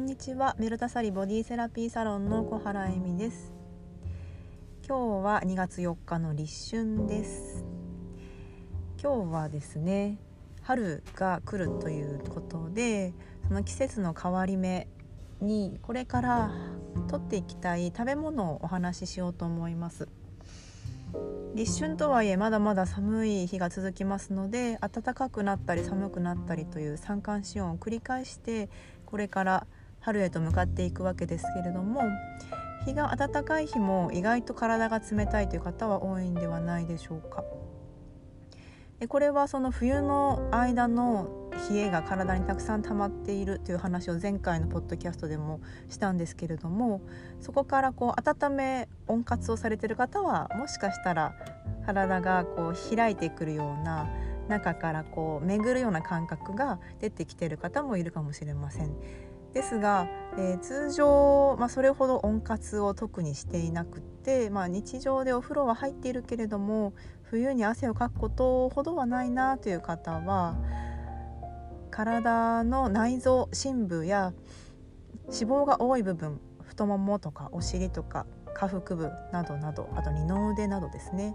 [0.00, 0.56] んにちは。
[0.58, 3.52] メルタサリボディセラピーサロンの小原恵美です。
[4.88, 7.66] 今日は2月4日の立春です。
[9.00, 10.16] 今日はですね
[10.62, 13.12] 春が来るということで
[13.46, 14.88] その季節の変わり目
[15.42, 16.50] にこれから
[17.08, 20.08] 取っていきたい食べ物をお話ししようと思います。
[21.54, 28.70] 立春とはいえまだまだ寒い日が続きますので暖かくなったり寒くなったりという三寒四温を繰り返して
[29.04, 29.66] これから
[30.00, 32.02] 春へと向かっていくわけですけれども
[32.84, 37.44] 日が暖かい日も意外と体が冷たいという方は多いんではないでしょうか。
[38.98, 47.00] でこれはその冬の間の冷えが体にたくさん溜まっているという話を前回のポッドキャストでもしたんですけれども
[47.40, 51.34] そこからこう温め温活をされてる方はもしかしたら
[51.86, 54.06] 体がこう開いてくるような
[54.48, 58.94] 中からこう巡るような感覚が出てきてる方もいるかもしれません。
[59.52, 60.06] ですが、
[60.38, 66.92] えー、通常、まあ、それほど温活を特にしていなくて、まあ、日常でお風呂は入っているけれども
[67.22, 70.56] 冬に汗をかくことほどはないなという方は
[71.90, 74.32] 体の内臓深部や
[75.26, 81.34] 脂肪が多い部分太ももとかお尻とか下腹部などなどあと二の腕などですね。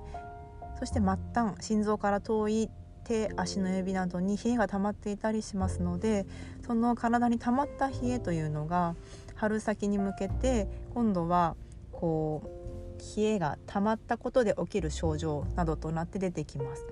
[0.79, 2.69] そして末端心臓から遠い
[3.05, 6.25] 手足の指などに冷えが溜まっていたりしますので
[6.65, 8.95] その体に溜まった冷えというのが
[9.35, 11.55] 春先に向けて今度は
[11.91, 16.85] こう冷えが溜まったことで起きる症状などとなって出てきます。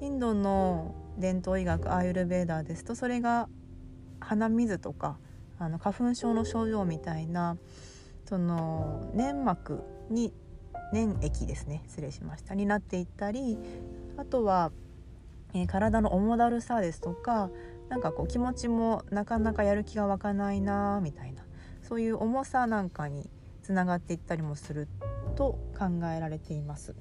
[0.00, 3.48] インドの伝統医学アーユルベーダーですとそれが
[4.20, 5.16] 鼻水とか
[5.58, 7.56] あの花粉症の症状みたいな
[8.28, 10.32] その粘膜に
[10.92, 13.58] 粘液ですね失礼しましたになっていったり
[14.16, 14.72] あとは
[15.54, 17.50] え、体の重だるさですとか
[17.88, 21.44] なんかこう気持ちもなかなかやる気が湧かないなみたいな
[21.82, 23.30] そういう重さなんかに
[23.62, 24.88] つながっていったりもする
[25.36, 26.94] と考えられています。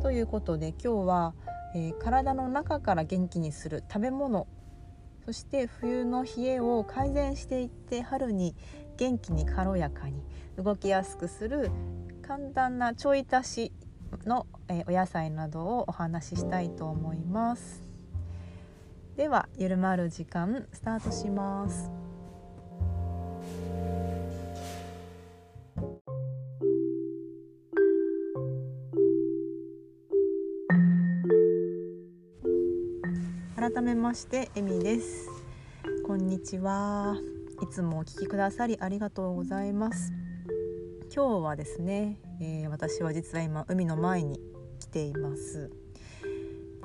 [0.00, 1.34] ということで今日は、
[1.74, 4.46] えー、体の中から元気にする食べ物
[5.24, 8.56] そして冬の冷えを改善していって春に
[8.96, 10.22] 元気に軽やかに
[10.56, 11.70] 動きやすくする
[12.26, 13.72] 簡単なちょい足し
[14.26, 17.82] の、えお野菜などをお話ししたいと思います。
[19.16, 21.90] ではゆるまる時間スタートします。
[33.56, 35.28] 改めましてえみです。
[36.06, 37.16] こんにちは。
[37.62, 40.21] いつもお聞きくださりありがとうございます。
[41.14, 44.40] 今日はですねえー、私は実は今海の前に
[44.80, 45.70] 来ています。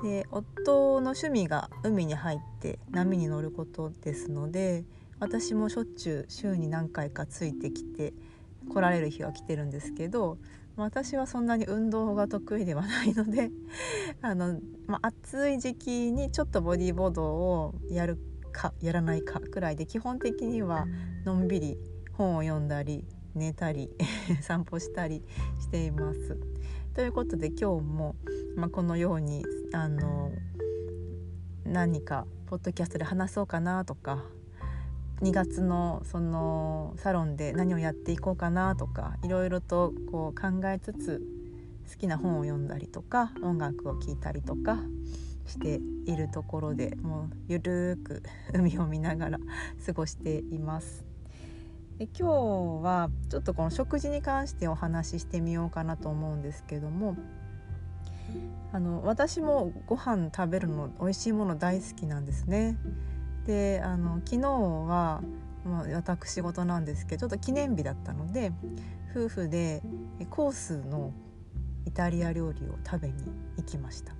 [0.02, 4.84] で夫の趣味が海に入って波に乗ることですので
[5.18, 8.12] 私もしょっちゅう週に何回かついてきて
[8.70, 10.36] 来られる日は来てるんですけど
[10.76, 13.50] 私はそんなに運動が得意ではないので
[14.22, 18.18] あの、まあ、暑い時期にちょっとボディーボードをやる
[18.52, 20.86] かやらないかくらいで基本的には
[21.24, 21.78] のんびり
[22.12, 23.90] 本を読んだり寝たり
[24.42, 25.22] 散歩したり
[25.60, 26.38] しています。
[26.94, 28.16] ということで今日も、
[28.56, 30.32] まあ、このようにあの
[31.64, 34.24] 何かポッドキャストで話そうかなとか
[35.20, 41.22] 2月のそのサロンで何をやっていこうかなとかいろいろとこう考えつつ
[41.90, 44.78] 好きな本を読んだりとか音楽を聴いたりとか
[45.46, 48.22] しているところでもうゆるーく
[48.52, 49.38] 海を見ながら
[49.84, 51.07] 過ごしています。
[51.98, 57.16] で今日はちょっとこの食事に関してお話ししてみようかなと思うんですけども
[58.72, 62.76] あの私もご飯食べるの美味しいもの大好きなんですね。
[63.46, 65.22] であの昨日は、
[65.64, 68.52] まあ、私事なんですけどちょっと記念日だったので
[69.10, 69.82] 夫婦で
[70.30, 71.12] コースの
[71.86, 73.14] イタリア料理を食べに
[73.56, 74.12] 行きました。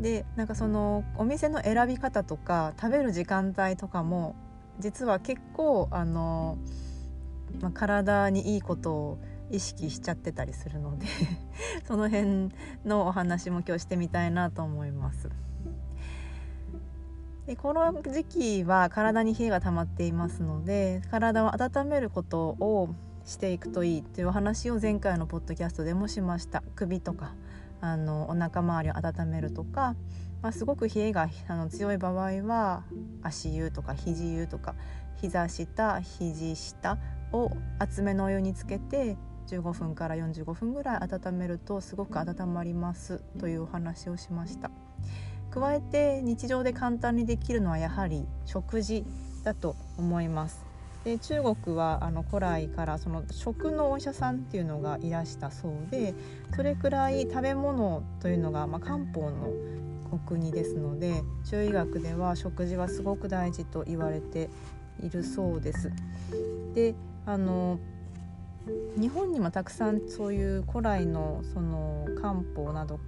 [0.00, 4.34] でなんかそのお店の選び方とか食べる時間帯とかも
[4.78, 6.58] 実は結構あの
[7.60, 9.18] まあ、体にいいことを
[9.50, 11.06] 意識しちゃってたりするので
[11.86, 12.50] その辺
[12.84, 15.30] のお話も今日してみたいなと思います。
[17.46, 22.88] でこの時期は体に冷えが溜まっていますので体を温めることを
[23.24, 27.34] していくといいというお話を前回のポッドキャストでもしました首とか
[27.80, 29.94] あのお腹周りを温めるとか、
[30.42, 32.82] まあ、すごく冷えがあの強い場合は
[33.22, 34.74] 足湯とか肘湯とか
[35.16, 36.98] 膝下肘下
[37.32, 39.16] を厚めのお湯につけて
[39.48, 44.70] 15分から45分ぐらい温めるとすごく温まりますというお話をしました
[45.50, 49.04] 加えて日常で簡単にできるのはやはり食事
[49.44, 50.66] だと思います
[51.04, 56.14] で中国はあの古来からその食のお医者さんっていうのがいらしたそうで
[56.56, 59.52] それくらい食べ物というのが、まあ、漢方の
[60.10, 64.50] お国ですので中医学では食事はすごく大事と言われて
[65.00, 65.92] いるそうです。
[66.74, 66.94] で
[67.26, 67.78] あの
[68.96, 72.98] 日本にもたくさんそういう古来のその漢方など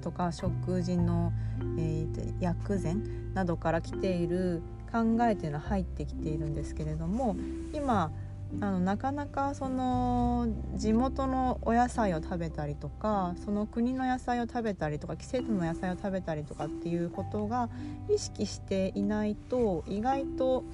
[0.00, 1.32] とか食事の、
[1.78, 4.62] えー、薬膳などから来ている
[4.92, 7.36] 考えというのは入ってきているんですけれども
[7.72, 8.12] 今
[8.60, 10.46] あのなかなかその
[10.76, 17.68] 地元のお野菜を食べたりとかその国の野菜を食べたりとか季節の野菜を食べたりとかっていうことが
[18.08, 20.64] 意識していないと意外と、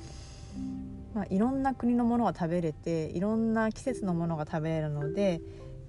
[1.14, 5.40] まあ、いろんな国のものが食べれていろんな季節のものが食べれるので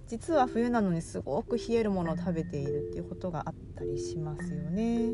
[0.08, 5.12] 実は冬なのにすごく冷えるものを食べているっていうことがあったりしますよね。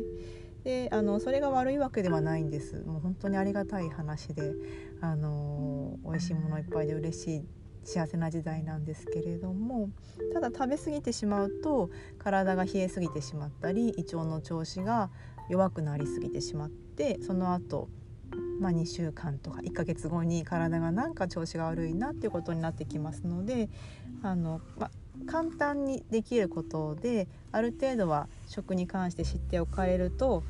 [0.64, 4.52] であのそれが悪いわけではないんですもう本当にありがたい話で
[5.00, 7.44] あの美味しいものいっぱいで嬉しい
[7.82, 9.88] 幸せな時代なんですけれども
[10.34, 15.10] ただ食べ過ぎてしまうと体が冷えすぎてしまったり胃腸の調子が
[15.48, 17.88] 弱くなりすぎてしまってその後
[18.60, 23.70] まあ、2週間とか1ヶ月後に体がなんか調子が悪いなっていうことになってきますので
[24.22, 24.90] あの、ま
[25.26, 30.42] 簡単にできることである程度は食に関して知っておかれると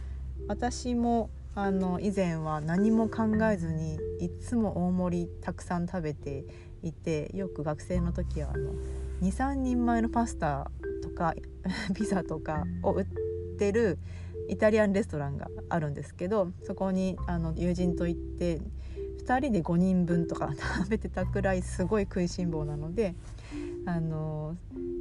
[0.49, 6.45] 私もあの以前は何も考えずにいつも大盛りたくさん食べて
[6.83, 8.53] いてよく学生の時は
[9.23, 10.71] 23人前のパスタ
[11.03, 11.35] とか
[11.95, 13.99] ピザとかを売ってる
[14.51, 18.61] イタリアンレストランがあるんですけどそこにあの友人と行って
[19.25, 23.15] 2人で5人分とか 食べてたくらいすごい食いしん坊なので
[23.87, 24.57] あの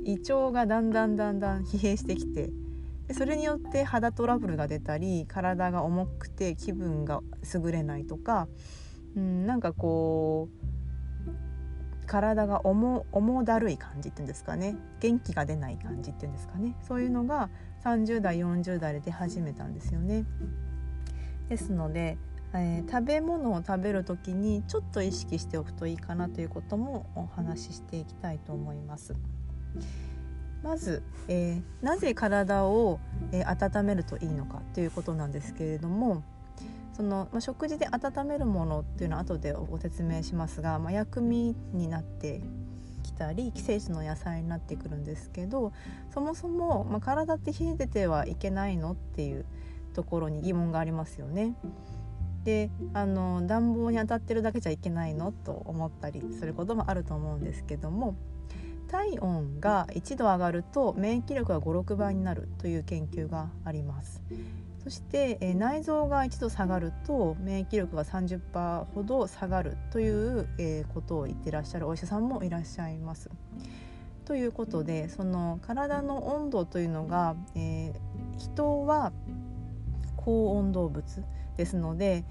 [0.06, 2.52] 胃腸がだんだんだんだん疲弊してきて
[3.08, 7.22] でそれによって肌トラブルが出たり体が重くて気分が
[7.54, 8.48] 優れないとか、
[9.16, 10.70] うん、なんかこう
[12.06, 14.76] 体が重重だるい感じっていうんですかね。
[15.00, 16.76] 元気が出ない感じっていうんですかね。
[16.82, 17.52] そういうのが
[17.84, 20.26] 30代40代で出始めたんですよね。
[21.50, 22.18] ですので、
[22.54, 29.14] えー、食べ物を食べる時にちょっと意識しておくといいかなということもお話ししていきたいと思います。
[30.64, 33.00] まず、えー、なぜ体を、
[33.32, 36.24] えー、温めるといいのかということなんですけれども
[36.94, 42.42] その、まあ、食事で温めるものっていうのは後でご説明しますが、まあ、薬味になって
[43.20, 45.74] たり季節の野菜になってくるんですけど
[46.14, 49.46] そもそも、まあ、体って冷えててはいけないのっていう
[49.94, 51.56] ところに疑問がありますよね。
[52.46, 58.16] であの暖房に当たってるだけじゃいけないのと思ったりすることもあると思うんですけども
[58.88, 64.24] 体温が1度上がると免疫力が56倍になるという研究があります
[64.84, 73.30] そして、え、内臓が1度下がると免疫力が30%ほど下がるという、え、ことを言ってらっしゃるお医者さんもいらっしゃいます。
[74.30, 77.94] ということでその体の温度というのが、えー、
[78.38, 79.12] 人は
[80.18, 81.04] 高温動物
[81.58, 82.24] ですので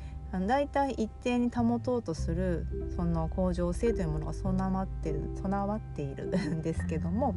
[0.46, 7.34] だいたい一定に保とうとするその恒常性というものが備わってる備わっているんですけども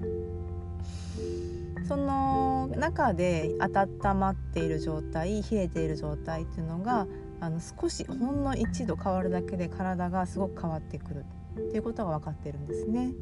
[1.87, 7.07] その中で温まっている状態冷えている状態っていうのが
[7.39, 11.25] あの少しほんの1度変わるだけで体がすごく変わってくる
[11.59, 13.13] っていうことが分かってるんですね。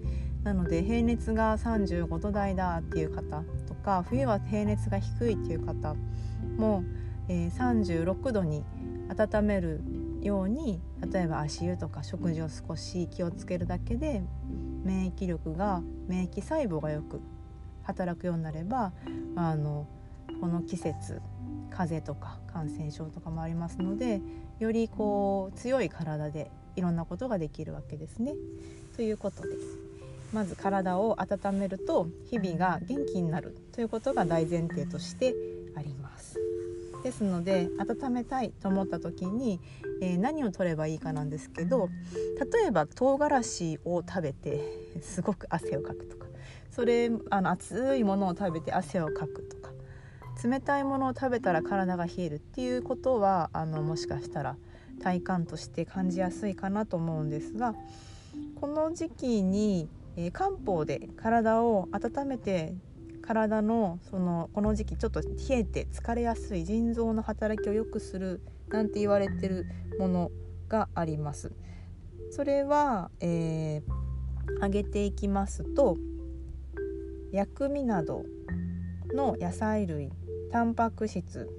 [0.43, 5.95] なので平熱が35度台だっていう方とか冬は平熱が低いっていう方
[6.57, 6.83] も、
[7.27, 8.63] えー、36度に
[9.09, 9.81] 温める
[10.21, 14.21] ように例えば足湯とか食事を少し気をつけるだけで
[14.83, 17.21] 免疫力が免疫細胞がよく
[17.89, 18.93] 働くようになれば
[19.35, 19.87] あの
[20.39, 21.21] この季節
[21.71, 24.21] 風邪とか感染症とかもありますので
[24.59, 28.33] よりこう強い体でいろんなことができるわけですね。
[28.95, 29.49] ということで
[30.33, 35.33] まず体を温めると日々が元気になるということが大前提として
[35.75, 36.37] あります。
[37.03, 39.59] ですので温めたいと思った時に、
[40.01, 41.89] えー、何を取ればいいかなんですけど
[42.53, 44.61] 例えば唐辛子を食べて
[45.01, 46.28] すごく汗をかくとか
[46.71, 49.71] それあの熱いものを食べて汗をかくとか
[50.43, 54.55] 冷たいものを食べたら体が冷えるっていうことはあのもしかしたら
[55.01, 57.73] 体感として感じやすいかなと思うんですが
[58.59, 62.73] この時期に、えー、漢方で体を温めて
[63.21, 69.65] 体のそのこの時期ちょっと冷えて疲れやすい腎臓の働きを良くするなんて言われてる
[69.99, 70.31] もの
[70.67, 71.51] があります。
[72.31, 75.97] それは、えー、挙げていきますと
[77.31, 78.23] 薬味など
[79.13, 80.11] の野菜類
[80.51, 81.49] タンパク質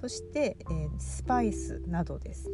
[0.00, 2.50] そして、えー、スパイスなどです。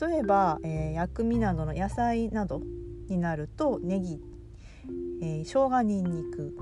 [0.00, 2.60] 例えば、えー、薬味などの野菜など
[3.08, 4.20] になるとネギ、
[5.22, 6.54] えー、生姜にんにく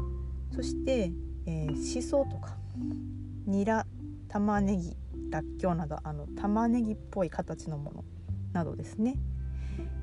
[0.54, 1.10] そして、
[1.46, 2.56] えー、しそとか
[3.46, 3.84] ニラ
[4.28, 4.96] 玉ねぎ
[5.30, 8.04] らっきょうなどあの玉ねぎっぽい形のもの
[8.52, 9.16] などですね。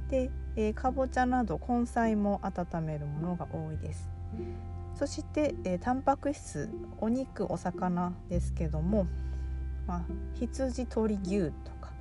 [0.09, 4.09] で、えー、かぼちゃなど根菜も温めるものが多いです。
[4.95, 6.69] そして、えー、タンパク質
[6.99, 9.07] お肉お魚ですけども、
[9.87, 11.91] まあ、羊鶏牛とか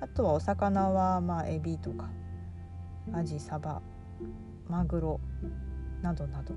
[0.00, 2.10] あとはお魚は、まあ、エビとか
[3.12, 3.80] アジサバ
[4.68, 5.20] マグロ
[6.02, 6.54] などなど。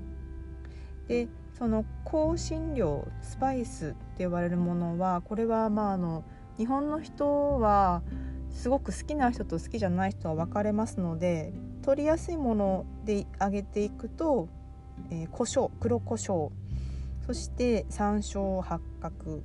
[1.08, 6.24] でその香辛料スパイスって呼ばれるものはこれはまああの
[6.58, 8.02] 日本の人は
[8.50, 14.48] すごく好きな人と好きじゃない人は分かれますので取りやすいもので揚げていくと、
[15.10, 16.50] えー、胡椒黒胡椒
[17.26, 19.42] そして山椒八角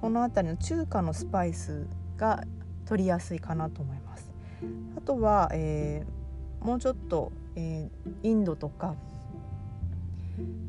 [0.00, 2.44] この辺りの中華のスパイスが
[2.86, 4.30] 取りやすいかなと思います。
[4.96, 8.94] あとは、えー、もうちょっと、えー、インドとか、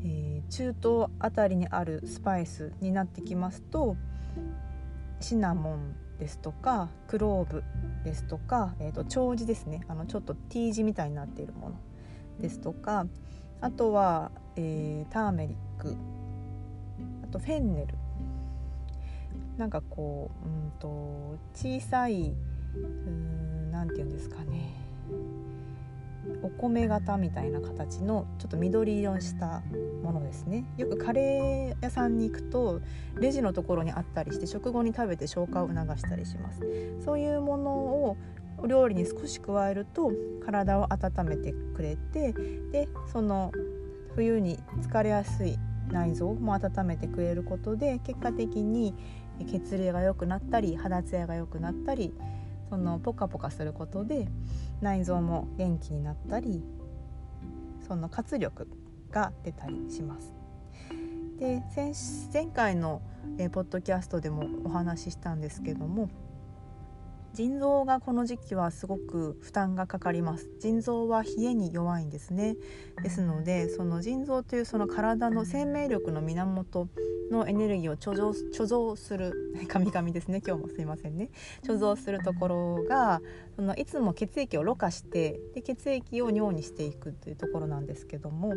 [0.04, 3.96] えー、中東あたりにあるスパイスになってきますと
[5.20, 7.64] シナモンですとかクローブ
[8.04, 11.76] ですとか、えーと、長寿ですねあのちょっと T 字みたいになっているもの
[12.40, 13.06] ですとか
[13.60, 15.96] あとは、えー、ターメリック。
[17.24, 17.94] あとフェンネル。
[19.56, 22.34] なんかこううんと小さい
[23.72, 24.74] 何て言うんですかね。
[26.42, 29.62] お米型みたいな形のちょっと緑色にした
[30.02, 30.64] ものですね。
[30.76, 32.80] よくカレー屋さんに行くと
[33.18, 36.60] レジのところにあったりして食後に食べて消化を促したりします。
[37.04, 38.16] そういうものを
[38.58, 40.12] お料理に少し加えると
[40.44, 42.32] 体を温めてくれて
[42.72, 43.52] でその
[44.14, 45.58] 冬に疲れやすい
[45.90, 48.94] 内臓も温めてくれることで結果的に
[49.50, 52.14] 血流が良くなったり肌ツヤが良くなったり
[52.70, 54.28] そのポカポカすることで
[54.80, 56.62] 内臓も元気になったり
[57.86, 58.66] その活力
[59.12, 60.34] が出たりします。
[61.38, 61.62] で
[62.32, 63.02] 前回の、
[63.52, 66.08] ポッドキャストでもお話ししたんですけども
[67.36, 70.48] 腎臓がこの時期はすごく負担がかかります。
[70.58, 72.56] 腎臓は冷えに弱いんですね。
[73.02, 76.88] ですのでその腎臓というその体の生命力の源
[77.30, 80.40] のエネルギーを貯蔵貯蔵する 神々ですね。
[80.46, 81.28] 今日もすいませんね。
[81.62, 83.20] 貯蔵するところが
[83.54, 88.54] そのいつも血液をろ過してで血液を尿にしていくというところなんですけども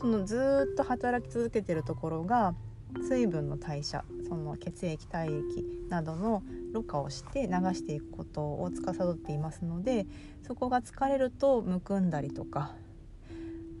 [0.00, 2.56] そのずっと働き続けてるところが
[2.98, 10.06] 水分の代謝その血液体液などのろ過をして流していくことを司っていますので
[10.46, 12.72] そこが疲れるとむくんだりとか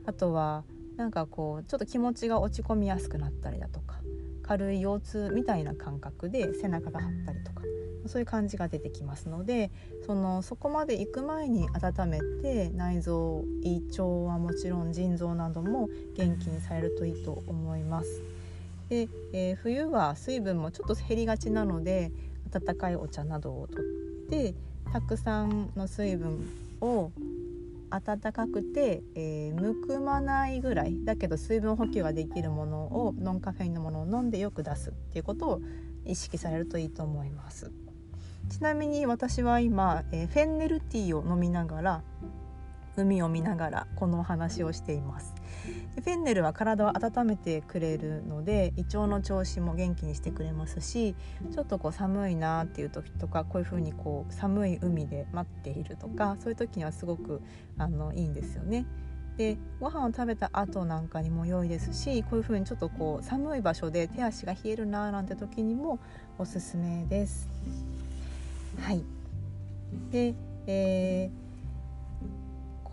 [0.06, 0.64] あとは
[0.96, 3.96] なんかこうちょっと気持ちが落ち込みやすくなったりだとか
[4.42, 7.62] 軽い腰痛みたいな感覚で背中が張ったりとか
[8.06, 9.70] そういう感じが出てきますので
[10.06, 18.35] そのそこまで行く前に温めて内臓胃腸はもちろん腎臓なども元気にされるといいと思います。
[18.88, 22.12] で、えー、冬は水分もちょっと減りがちなので
[22.54, 23.84] 温かいお茶などをとっ
[24.30, 24.54] て
[24.92, 26.48] たくさんの水分
[26.80, 27.10] を
[27.90, 35.60] 温かくて、えー、むくまないぐらいだけど水分補給ができるものをノンカフェインのものを飲んでよく出すっていうことを
[36.04, 37.70] 意識されるといいと思います。
[38.48, 42.02] ちなみに私は今、えー、フェンネルティーを飲みながら
[42.96, 45.34] 海を見ながらこのお話をしています
[45.94, 51.14] でフェンネルは体を温めてくれるので胃腸の調子も元気にしてくれますし
[51.52, 57.40] ちょっとこう寒いなっていう時とかこういう風にこう寒い海で待っているとかそういう時にはすごく
[57.78, 58.86] あのいいんですよね。
[59.36, 65.98] でご飯を食べた後なんかにも良いですしこういう風にちょっとこう寒い場所で手足が冷えるなーなんて時にも
[66.38, 67.48] おすすめです。
[68.80, 69.04] はい
[70.10, 70.34] で、
[70.66, 71.45] えー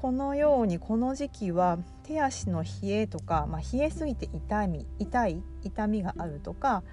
[0.04, 6.84] このようにこの時期は手足の冷えとか、まあ、冷えすぎて痛み痛い痛みがあるとか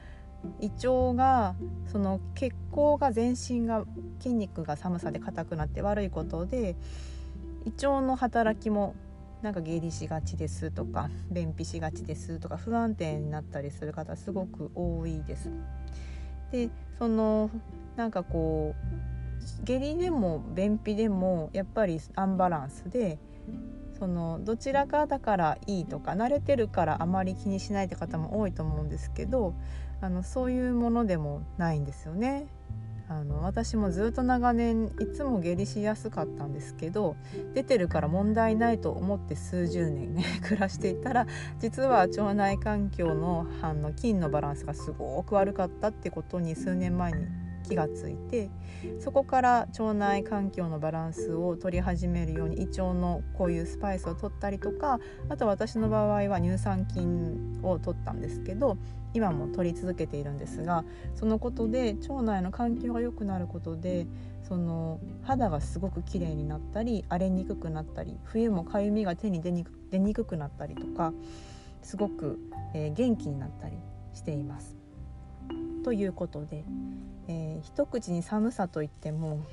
[0.61, 1.57] 胃腸が
[1.91, 3.85] その血行が全身が
[4.21, 6.77] 筋肉が寒さで硬くなって悪いことで
[7.67, 8.95] 胃腸の働きも
[9.43, 15.51] なんか下痢しがちですとか便秘しがちですとか不安定になったりする方すごく多いです。
[16.53, 17.51] でその
[17.97, 19.20] なんかこう
[19.65, 23.19] 下痢でも便秘でもやっぱりアンバランスで
[23.99, 29.55] そのどちらかだからいいとか慣れてるからあまり気にしないって方も多いと思うんですけど
[30.01, 32.47] あのそういうものでもないんですよね。
[33.11, 37.17] あの私もずっと長年いつも下痢しやすかったんですけど
[37.55, 41.27] 出てるから問題ないと思って数十年ね 暮らしていたら
[41.59, 47.27] 実は腸内環境のあの菌のバランスがすごく悪かったってことに数年前に
[47.69, 48.51] 気がついて
[48.99, 54.99] そこから腸内環境のバランスを取り始めるように胃腸のこういうスパイスを取ったりとか
[55.29, 58.79] あと私の場合は乳酸菌を取ったんですけど
[59.13, 64.07] 今も取り続けているんですがそのことで腸内の環境が良くなることで
[64.43, 71.13] その肌がすごく綺麗になったり荒れにくくなったり冬もかゆみが手に出に出にくくなったりとか
[71.83, 72.39] すごく、
[72.75, 73.77] えー、元気になったり
[74.15, 74.77] しています。
[75.83, 76.65] ということで、
[77.31, 79.45] えー、一口に寒さといっても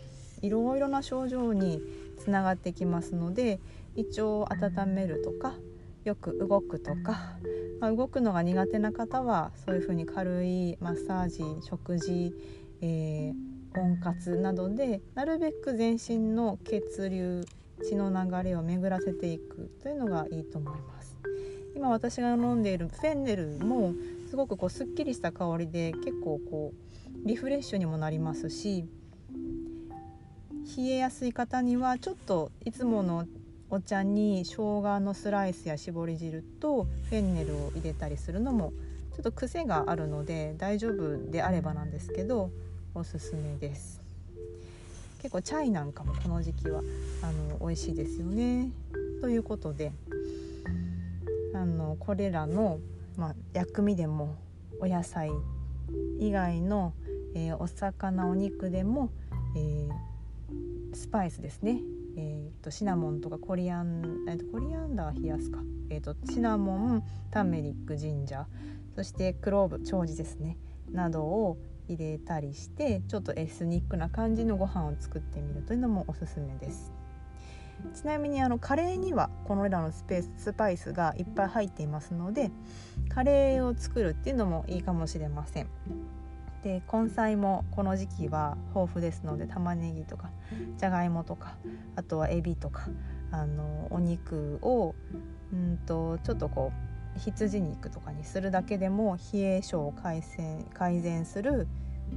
[0.41, 1.79] いろいろな症状に
[2.17, 3.59] つながってきますので
[3.95, 5.53] 胃腸を温めるとか
[6.03, 7.37] よく動くとか、
[7.79, 12.33] まあ、動くのが苦手な方はそういうふうに軽いマッサージ食事、
[12.81, 17.45] えー、温活などでなるべく全身の血流
[17.83, 21.15] 血の流れを巡らせていくというのがいいと思います。
[21.75, 23.93] 今私が飲んでいるフェンネルも
[24.31, 26.86] すごくこうすっきりした香りで結構こう
[27.25, 28.85] リフレッシュにもなりますし
[30.77, 33.25] 冷えやすい方にはちょっといつもの
[33.69, 38.73] お茶に生姜のスライスや絞り汁とフェンネルを入れたりするのも
[39.15, 42.51] ちょっと癖があるので大丈夫であればなんですけど
[42.93, 44.01] おすすめです。
[45.21, 46.81] 結構チャイなんかもこの時期は
[47.21, 48.69] あの美味しいですよね。
[49.21, 49.91] ということで
[51.53, 52.79] あのこれらの
[53.17, 54.35] まあ、薬味でも
[54.79, 55.31] お野菜
[56.19, 56.93] 以外の、
[57.35, 59.11] えー、お魚お肉でも、
[59.55, 61.79] えー、スパイスですね、
[62.17, 68.45] えーと、シナモンとかコリアン、えーと、コリアンダー冷やすか、えーと、シナモンターメリックジンジャー。
[68.95, 70.57] そしてクローブ長寿ですね。
[70.91, 76.91] などを入れたりしてちょっとエスニックな感じのご飯を作ってみるというのもおすすめです。
[77.93, 82.51] ちなみにあのカレーにはこのらのスペーススパイスがいっぱい入っていますので
[83.09, 85.67] カレーを作るっていうのもいいかもしれません。
[86.63, 90.31] で根菜もこの時期は豊富ですので玉ねぎとか
[90.77, 91.55] じゃがいもとか
[91.95, 92.89] あとはエビとか
[93.31, 94.95] あのお肉を
[95.53, 96.71] うんとちょっとこ
[97.15, 101.67] う羊肉とかにするだけでも冷え性を改善改善する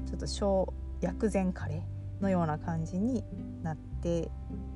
[0.07, 3.25] ちょっと小薬膳カレーのような感じに
[3.63, 4.31] なってて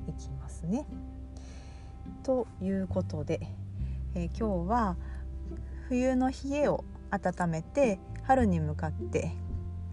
[0.07, 0.85] いきますね。
[2.23, 3.39] ということで、
[4.15, 4.95] えー、今日は
[5.89, 9.31] 冬の冷えを温めて春に向かって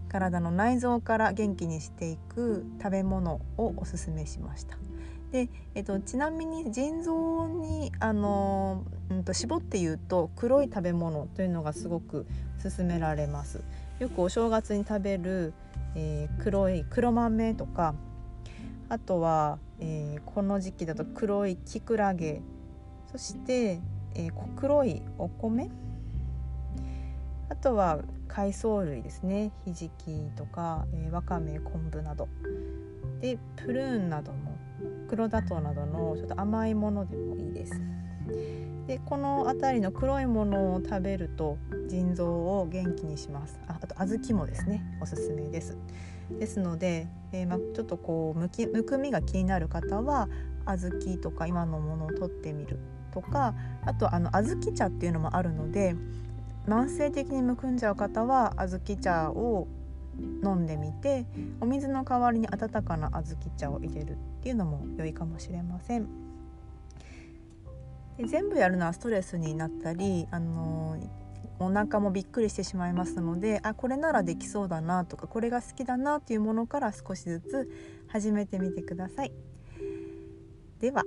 [0.09, 4.77] 体の内臓から元気にしていく食べ物をおすすめしました。
[5.33, 12.27] でえっと、ちなみに腎臓にあの、うんと、絞って言うと黒い食べ物というのがすごく
[12.63, 13.63] 勧められます。
[13.99, 15.55] よくお正月に食べる、
[15.95, 17.95] えー、黒い黒豆とか
[18.93, 22.43] あとは、えー、この時期だと黒いキクラゲ
[23.11, 23.81] そして、
[24.15, 25.71] えー、黒いお米
[27.49, 29.51] あとは海藻類ですね。
[29.65, 32.29] ひじきとか、えー、わかめ昆布など。
[33.21, 34.59] でプルーンなども
[35.09, 37.73] 黒砂糖などのちょっと甘いものでもいいです。
[38.87, 41.57] でこの辺りの黒いものを食べると
[41.89, 42.27] 腎臓
[42.61, 43.59] を元気にします。
[43.69, 44.85] ああと小豆もですね。
[45.01, 45.79] おすすめです。
[46.31, 50.29] ですので、えー、まちょっとこうむきむくみが気になる方は
[50.67, 52.79] 小豆とか今のものを取ってみる
[53.13, 53.55] とか
[53.85, 55.97] あとあの小豆茶っていうのもあるので
[56.67, 59.67] 慢性的にむくんじゃう方は小豆茶を
[60.45, 61.27] 飲んでみて
[61.61, 66.07] お水の代わりに温かな小豆茶を入れるっていうのも良いかもしれません。
[68.19, 70.99] で全部やるのはストレスになったり、あの
[71.67, 77.71] お腹もびっくりしてしまいますのであこれならできそうだなとかこれが好きだなというものから少しずつ
[78.09, 79.33] 始めてみてください。
[80.81, 81.05] では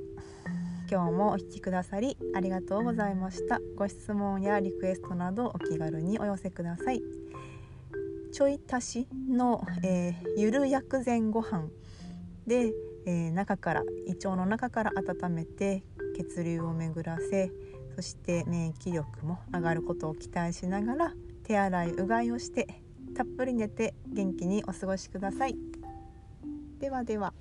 [0.89, 3.59] 今日もお聴きくださりありがとうございました。
[3.75, 7.01] ご質問やリクエストなどお気軽にお寄せください。
[8.31, 11.69] ちょい足しの、えー、ゆる薬膳ご飯
[12.45, 12.73] で、
[13.05, 15.83] えー、中から胃腸の中から温めて
[16.17, 17.51] 血流を巡らせ
[17.95, 22.67] そして免疫力も上がることを期待しながら手洗いうがいをして
[23.15, 25.55] たっぷり寝て元気にお過ごしください。
[26.79, 27.33] ではでは。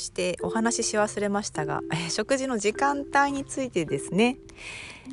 [0.00, 4.38] してお話しし忘れましたが食事の時間帯についてですね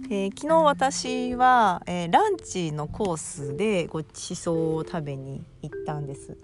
[0.09, 6.37] えー、昨日私は、えー、ランチのコースでごちそうを食べに行ったんです。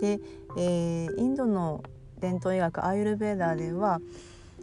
[0.00, 0.18] で、
[0.58, 1.82] えー、インドの
[2.18, 4.00] 伝統医学アーユルベーダーでは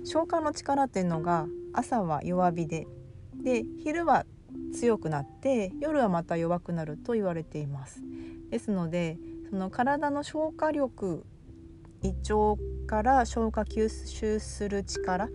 [0.04, 2.86] 消化の力っていうのが朝は弱火で
[3.44, 4.26] で昼は
[4.74, 8.02] 強くなって夜はまた弱くなると言われています。
[8.52, 9.18] ですので
[9.50, 11.26] その体の消化力
[12.04, 15.30] 胃腸から消化吸収する力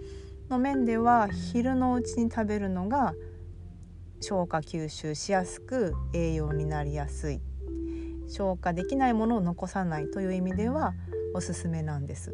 [0.49, 3.15] の面では昼のうちに食べるのが
[4.21, 7.41] 消化吸収しやすく栄養になりやすい
[8.29, 10.95] 消化できないものを残さないという意味では
[11.35, 12.33] おすすめなんです。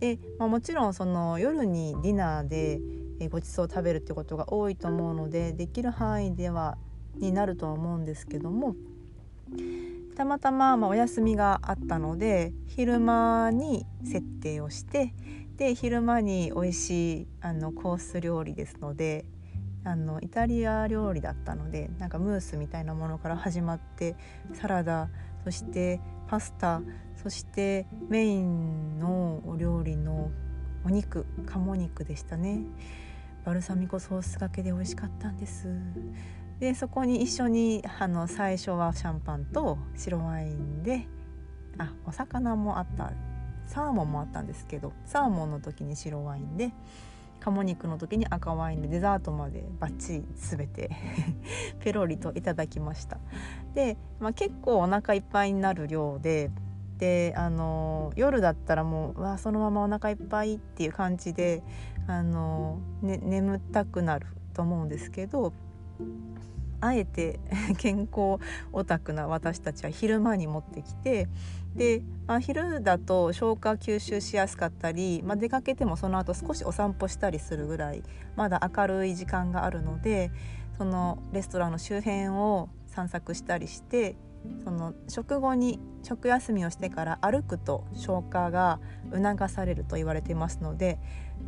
[0.00, 2.80] で、まあ、もちろんその夜にディナーで
[3.28, 6.78] ごちそうを食べるってことが多いと思うのでできる範囲では
[7.16, 8.76] になるとは思うんですけども
[10.18, 15.14] たまたままお休みがあったので昼間に設定をして
[15.56, 19.26] で昼間に美味しいあのコース料理ですので
[19.84, 24.16] あのイタリア料理だったのでなんかムースみたいなものから始まって
[24.54, 25.08] サラダ
[25.44, 26.82] そしてパスタ
[27.22, 30.32] そしてメインのお料理の
[30.84, 32.62] お肉鴨肉でしたね。
[33.44, 35.68] バルサミコソースがけで美味しかったんです。
[36.60, 41.06] でそこに一緒にあの最初はシャンパンと白ワインで
[41.78, 43.12] あお魚もあった
[43.66, 46.72] サーモンもあったんですけどサーモンの時に白ワインで
[47.40, 50.90] 鴨肉の時に赤ワインでデザートまでバッチリ全て
[51.80, 53.18] ペロリといただきました。
[53.74, 56.50] で、まあ、結構お腹いっぱいになる量で
[56.98, 61.62] であの夜だったらもうわそのままお腹いっぱいっていう感じで
[62.08, 65.52] あの、ね、眠たくなると思うんですけど
[66.80, 67.40] あえて
[67.78, 68.38] 健康
[68.72, 71.28] オタクな私たちは昼間に持ってきて
[71.74, 78.02] で、まあ、昼だと消化吸収しやすかったり、まあ、出かけてもその後少しお散歩したりするぐらい
[78.36, 80.30] まだ明るい時間があるので
[80.76, 84.16] そのレストランの周辺を散策したりして
[84.64, 88.80] その食後に食休みをしてから歩くと消化が
[89.12, 90.98] 促されると言われていますので、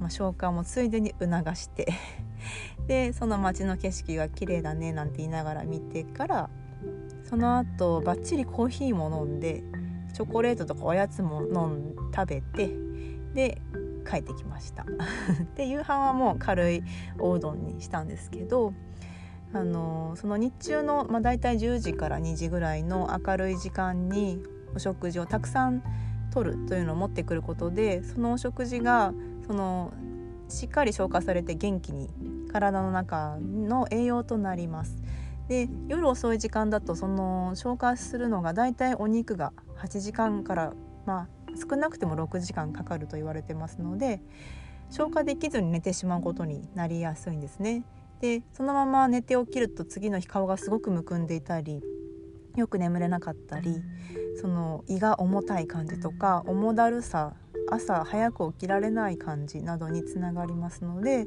[0.00, 1.92] まあ、消化もついでに促して
[2.90, 6.50] でその街の景色が綺麗だねなんて言いながら見てから
[7.22, 9.62] その後バッチリコーヒーも飲んで
[10.12, 12.68] チョコレートとかおやつも飲ん食べて
[13.32, 13.62] で
[14.04, 14.84] 帰ってきました。
[15.54, 16.82] で夕飯はもう軽い
[17.20, 18.72] おうどんにしたんですけど
[19.52, 24.42] あのその日中の、まあ、大体10時から2時ぐらいの明るい時間に
[24.74, 25.84] お食事をたくさん
[26.32, 29.14] とるというのを持ってくることでそのお食事が
[29.46, 29.92] その
[30.48, 32.10] しっかり消化されて元気に
[32.50, 34.96] 体の中の栄養となります。
[35.48, 40.72] で夜遅い時間だとその消化するのがだいたいお肉が8時間から
[41.06, 44.20] まあ少なくても6時間かかると言われてますので
[44.90, 47.84] 消化できずに寝てしまうことになりやすいんですね。
[48.20, 51.82] でそのまま寝て起きると次の日顔がすごくむくんでいたり
[52.56, 53.82] よく眠れなかったり
[54.40, 57.34] その胃が重たい感じとか重だるさ
[57.70, 61.26] 朝早く起きられない感じなどにつながりますので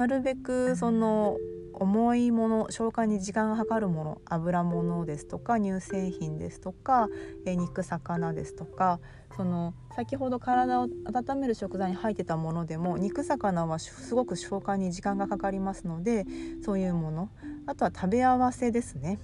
[0.00, 1.36] なるべくその
[1.74, 7.10] 重いもの消化に時間がかかるもの油物ですとか乳製品ですとか
[7.44, 8.98] え肉魚ですとか
[9.36, 16.24] その先ほど体を温める食材に入ってたものでも肉魚はすごく消化に時間がかかりますので
[16.64, 17.28] そういうもの。
[17.66, 19.18] あとは食べ合わせですね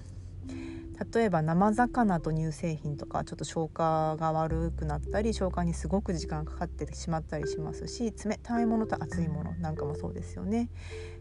[1.13, 10.71] 例えば生魚と乳製品とかちょっと消化が悪くなったり消化にすごく時間かかってしまったりしますし冷たいものと熱いものなんかもそうですよね。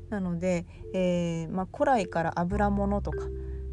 [0.10, 3.26] なので、えー、まあ、古来から油物とか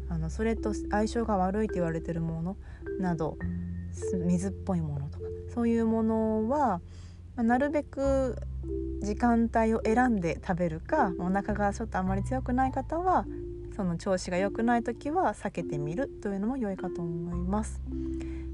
[0.09, 2.57] あのそれと相性が悪いと言われてるもの
[2.99, 3.37] など
[4.25, 6.81] 水っぽいものとかそういうものは、
[7.35, 8.35] まあ、なるべく
[9.01, 13.25] 時間帯を選んで食べるかお腹がちょっとあまり強くない方は
[13.75, 17.81] その調子が良くない時は避けてみるというのも良いかと思います。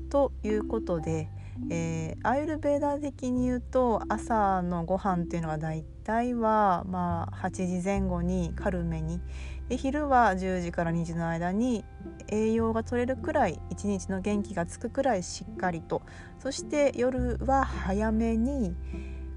[0.09, 1.29] ということで、
[1.69, 9.21] えー、アイルベーダー的に言うと朝のご飯っていうのはだいたいは、まあ、8時前後に軽めに
[9.67, 11.85] で昼は10時から2時の間に
[12.27, 16.01] 栄養が取れるくらい一日の元気がつくくらいしっかりと
[16.39, 18.73] そして夜は早めに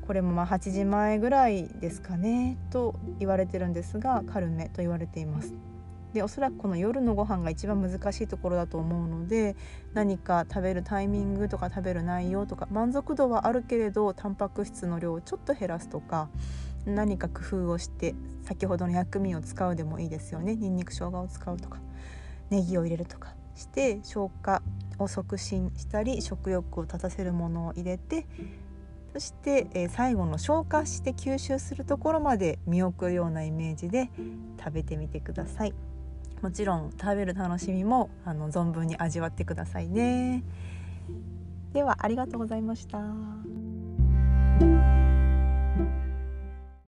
[0.07, 5.72] これもまあ8時前ぐらいですかねと言われてるんですが軽めと言われています。
[6.12, 9.57] でおそらくこの夜のご飯が一番難しいところだと思うので
[9.94, 16.29] 何か食べるタイミングとか食べる内容とか満足度はあるけれどタンパク質の量をちょっと減らすとか
[16.85, 21.79] 何か工夫をして先ほどの薬味を使うでもいいですよねにんにく生姜を使うとか
[22.51, 24.62] ネギを入れるとかして消化
[24.98, 28.27] を促進したり食欲を立たせるものを入れて
[29.12, 34.11] そして、え、最後の消化して吸収するところまで見送るようなイメージで
[34.59, 35.75] 食べてみてください。
[36.42, 40.42] もちろん食べる楽しみもあの存分に味わってくださいね。
[41.72, 42.98] ではありがとうございました。